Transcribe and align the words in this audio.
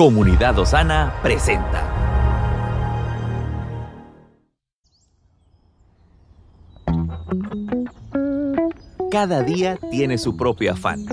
Comunidad 0.00 0.58
Osana 0.58 1.12
presenta. 1.22 1.84
Cada 9.10 9.42
día 9.42 9.78
tiene 9.90 10.16
su 10.16 10.38
propio 10.38 10.72
afán. 10.72 11.04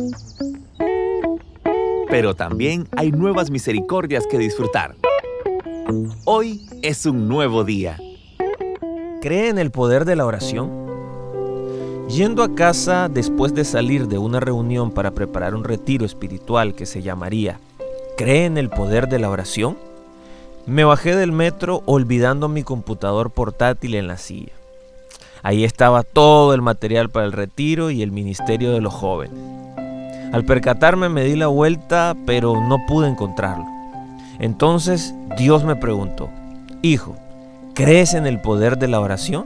Pero 2.10 2.34
también 2.34 2.88
hay 2.96 3.12
nuevas 3.12 3.52
misericordias 3.52 4.26
que 4.26 4.38
disfrutar. 4.38 4.96
Hoy 6.24 6.66
es 6.82 7.06
un 7.06 7.28
nuevo 7.28 7.66
día. 7.66 8.00
¿Cree 9.22 9.50
en 9.50 9.58
el 9.58 9.70
poder 9.70 10.06
de 10.06 10.16
la 10.16 10.26
oración? 10.26 10.72
Yendo 12.08 12.42
a 12.42 12.56
casa 12.56 13.10
después 13.10 13.54
de 13.54 13.66
salir 13.66 14.08
de 14.08 14.18
una 14.18 14.40
reunión 14.40 14.92
para 14.92 15.12
preparar 15.12 15.56
un 15.56 15.66
retiro 15.66 16.06
espiritual 16.06 16.74
que 16.74 16.86
se 16.86 17.02
llamaría 17.02 17.60
¿Cree 18.18 18.46
en 18.46 18.58
el 18.58 18.70
poder 18.70 19.10
de 19.10 19.20
la 19.20 19.30
oración? 19.30 19.78
Me 20.66 20.84
bajé 20.84 21.16
del 21.16 21.32
metro 21.32 21.84
olvidando 21.86 22.50
mi 22.50 22.64
computador 22.64 23.30
portátil 23.30 23.94
en 23.94 24.08
la 24.08 24.18
silla. 24.18 24.54
Ahí 25.44 25.64
estaba 25.64 26.02
todo 26.02 26.56
el 26.56 26.64
material 26.64 27.12
para 27.12 27.28
el 27.28 27.32
retiro 27.32 27.92
y 27.92 28.02
el 28.02 28.12
ministerio 28.12 28.72
de 28.72 28.82
los 28.82 28.92
jóvenes. 28.92 29.38
Al 30.34 30.46
percatarme 30.46 31.10
me 31.10 31.26
di 31.26 31.36
la 31.36 31.46
vuelta, 31.46 32.16
pero 32.26 32.60
no 32.60 32.80
pude 32.88 33.08
encontrarlo. 33.08 33.66
Entonces 34.40 35.14
Dios 35.38 35.64
me 35.64 35.76
preguntó, 35.76 36.28
Hijo, 36.82 37.16
¿crees 37.76 38.16
en 38.16 38.26
el 38.26 38.42
poder 38.42 38.80
de 38.80 38.88
la 38.88 39.00
oración? 39.00 39.46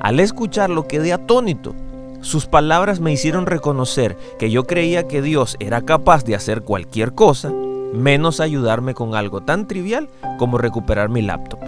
Al 0.00 0.18
escucharlo 0.18 0.88
quedé 0.88 1.12
atónito. 1.12 1.72
Sus 2.20 2.46
palabras 2.46 2.98
me 2.98 3.12
hicieron 3.12 3.46
reconocer 3.46 4.16
que 4.40 4.50
yo 4.50 4.64
creía 4.64 5.06
que 5.06 5.22
Dios 5.22 5.56
era 5.60 5.82
capaz 5.82 6.24
de 6.24 6.34
hacer 6.34 6.62
cualquier 6.62 7.12
cosa, 7.12 7.52
menos 7.94 8.40
ayudarme 8.40 8.94
con 8.94 9.14
algo 9.14 9.40
tan 9.40 9.66
trivial 9.66 10.08
como 10.38 10.58
recuperar 10.58 11.08
mi 11.08 11.22
laptop. 11.22 11.60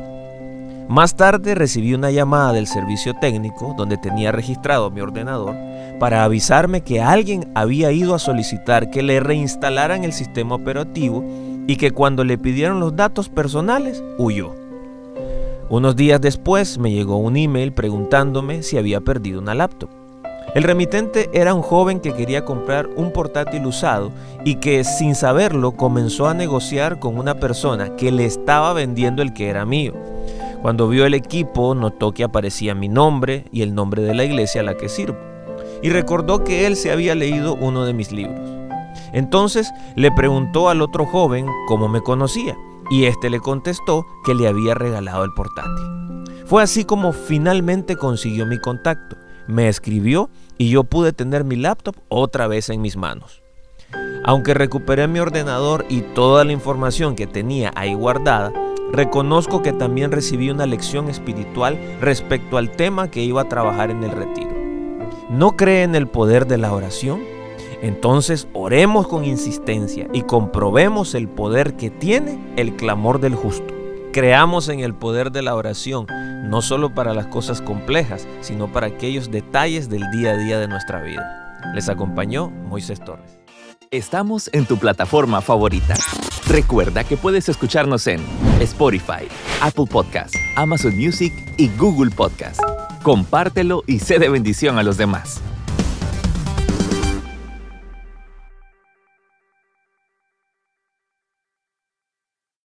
Más 0.89 1.17
tarde 1.17 1.55
recibí 1.55 1.93
una 1.93 2.11
llamada 2.11 2.55
del 2.55 2.67
servicio 2.67 3.13
técnico 3.21 3.75
donde 3.77 3.99
tenía 3.99 4.33
registrado 4.33 4.91
mi 4.91 5.03
ordenador 5.03 5.55
para 6.01 6.25
avisarme 6.25 6.81
que 6.81 7.03
alguien 7.03 7.53
había 7.55 7.93
ido 7.93 8.15
a 8.15 8.19
solicitar 8.19 8.91
que 8.91 9.03
le 9.03 9.21
reinstalaran 9.21 10.05
el 10.05 10.15
sistema 10.15 10.55
operativo 10.55 11.23
y 11.67 11.77
que 11.77 11.91
cuando 11.91 12.25
le 12.25 12.39
pidieron 12.39 12.81
los 12.81 12.97
datos 12.97 13.29
personales 13.29 14.03
huyó. 14.17 14.55
Unos 15.69 15.95
días 15.97 16.23
después 16.23 16.79
me 16.79 16.91
llegó 16.91 17.19
un 17.19 17.37
email 17.37 17.75
preguntándome 17.75 18.63
si 18.63 18.79
había 18.79 19.03
perdido 19.03 19.41
una 19.41 19.55
laptop. 19.55 19.91
El 20.55 20.63
remitente 20.63 21.29
era 21.33 21.53
un 21.53 21.63
joven 21.63 22.01
que 22.01 22.15
quería 22.15 22.45
comprar 22.45 22.89
un 22.97 23.13
portátil 23.13 23.67
usado 23.67 24.11
y 24.45 24.57
que 24.57 24.83
sin 24.83 25.15
saberlo 25.15 25.73
comenzó 25.73 26.27
a 26.27 26.35
negociar 26.35 26.99
con 26.99 27.19
una 27.19 27.35
persona 27.35 27.97
que 27.97 28.11
le 28.11 28.25
estaba 28.25 28.73
vendiendo 28.73 29.21
el 29.21 29.35
que 29.35 29.51
era 29.51 29.67
mío. 29.67 29.93
Cuando 30.63 30.89
vio 30.89 31.07
el 31.07 31.15
equipo 31.15 31.75
notó 31.75 32.13
que 32.13 32.25
aparecía 32.25 32.75
mi 32.75 32.89
nombre 32.89 33.45
y 33.53 33.63
el 33.63 33.75
nombre 33.75 34.03
de 34.03 34.15
la 34.15 34.25
iglesia 34.25 34.63
a 34.63 34.65
la 34.65 34.77
que 34.77 34.89
sirvo. 34.89 35.19
Y 35.83 35.91
recordó 35.91 36.43
que 36.43 36.67
él 36.67 36.77
se 36.77 36.91
había 36.91 37.15
leído 37.15 37.55
uno 37.55 37.85
de 37.85 37.93
mis 37.93 38.11
libros. 38.11 38.41
Entonces 39.13 39.71
le 39.97 40.11
preguntó 40.11 40.69
al 40.69 40.81
otro 40.81 41.07
joven 41.07 41.47
cómo 41.69 41.89
me 41.89 42.01
conocía 42.01 42.57
y 42.91 43.05
éste 43.05 43.29
le 43.29 43.39
contestó 43.41 44.07
que 44.25 44.35
le 44.35 44.49
había 44.49 44.75
regalado 44.75 45.25
el 45.25 45.33
portátil. 45.35 45.99
Fue 46.47 46.63
así 46.63 46.85
como 46.85 47.13
finalmente 47.13 47.97
consiguió 47.97 48.47
mi 48.47 48.59
contacto, 48.59 49.18
me 49.49 49.69
escribió 49.69 50.31
y 50.59 50.71
yo 50.71 50.85
pude 50.85 51.13
tener 51.13 51.43
mi 51.43 51.57
laptop 51.57 51.97
otra 52.09 52.47
vez 52.47 52.69
en 52.69 52.81
mis 52.81 52.97
manos. 52.97 53.43
Aunque 54.25 54.55
recuperé 54.55 55.09
mi 55.09 55.19
ordenador 55.19 55.87
y 55.89 56.03
toda 56.03 56.45
la 56.45 56.53
información 56.53 57.17
que 57.17 57.27
tenía 57.27 57.73
ahí 57.75 57.95
guardada, 57.95 58.53
reconozco 58.93 59.63
que 59.63 59.73
también 59.73 60.13
recibí 60.13 60.51
una 60.51 60.67
lección 60.67 61.09
espiritual 61.09 61.79
respecto 62.01 62.59
al 62.59 62.71
tema 62.71 63.11
que 63.11 63.23
iba 63.23 63.43
a 63.43 63.49
trabajar 63.49 63.91
en 63.91 64.05
el 64.05 64.11
retiro. 64.11 64.51
¿No 65.31 65.57
cree 65.57 65.83
en 65.83 65.95
el 65.95 66.07
poder 66.07 66.47
de 66.47 66.59
la 66.59 66.73
oración? 66.73 67.21
Entonces 67.81 68.49
oremos 68.53 69.07
con 69.09 69.25
insistencia 69.25 70.09
y 70.13 70.23
comprobemos 70.23 71.15
el 71.15 71.29
poder 71.29 71.75
que 71.77 71.91
tiene 71.91 72.39
el 72.57 72.77
clamor 72.77 73.21
del 73.21 73.35
justo. 73.35 73.78
Creamos 74.19 74.69
en 74.69 74.81
el 74.81 74.95
poder 74.95 75.31
de 75.31 75.43
la 75.43 75.55
oración, 75.55 76.09
no 76.51 76.61
solo 76.61 76.93
para 76.93 77.15
las 77.15 77.29
cosas 77.29 77.63
complejas, 77.63 78.27
sino 78.41 78.67
para 78.67 78.89
aquellos 78.89 79.31
detalles 79.31 79.89
del 79.89 80.11
día 80.11 80.33
a 80.33 80.37
día 80.37 80.59
de 80.59 80.67
nuestra 80.67 81.01
vida. 81.01 81.57
Les 81.73 81.89
acompañó 81.89 82.51
Moisés 82.51 82.99
Torres. 82.99 83.39
Estamos 83.93 84.51
en 84.53 84.67
tu 84.67 84.77
plataforma 84.77 85.41
favorita. 85.41 85.95
Recuerda 86.49 87.05
que 87.05 87.17
puedes 87.17 87.49
escucharnos 87.49 88.09
en 88.09 88.21
Spotify, 88.59 89.29
Apple 89.63 89.87
Podcast, 89.89 90.35
Amazon 90.57 90.97
Music 90.97 91.33
y 91.57 91.69
Google 91.77 92.11
Podcast. 92.11 92.61
Compártelo 93.05 93.85
y 93.87 94.01
sé 94.01 94.19
de 94.19 94.29
bendición 94.29 94.79
a 94.79 94.83
los 94.83 94.97
demás. 94.97 95.41